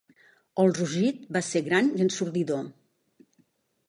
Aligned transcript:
El 0.61 0.71
rugit 0.77 1.19
va 1.37 1.43
ser 1.47 1.61
gran 1.67 1.91
i 1.99 2.01
ensordidor. 2.05 2.65